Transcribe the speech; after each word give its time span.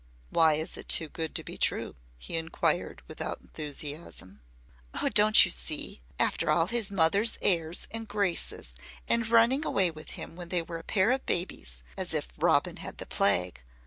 "Why 0.31 0.55
is 0.55 0.77
it 0.77 0.89
too 0.89 1.09
good 1.09 1.35
to 1.35 1.43
be 1.43 1.59
true?" 1.59 1.95
he 2.17 2.35
inquired 2.35 3.03
without 3.07 3.39
enthusiasm. 3.39 4.41
"Oh, 4.95 5.09
don't 5.09 5.45
you 5.45 5.51
see? 5.51 6.01
After 6.17 6.49
all 6.49 6.65
his 6.65 6.91
mother's 6.91 7.37
airs 7.39 7.85
and 7.91 8.07
graces 8.07 8.73
and 9.07 9.27
running 9.27 9.63
away 9.63 9.91
with 9.91 10.09
him 10.17 10.35
when 10.35 10.49
they 10.49 10.63
were 10.63 10.79
a 10.79 10.83
pair 10.83 11.11
of 11.11 11.27
babies 11.27 11.83
as 11.97 12.15
if 12.15 12.29
Robin 12.39 12.77
had 12.77 12.97
the 12.97 13.05
plague. 13.05 13.61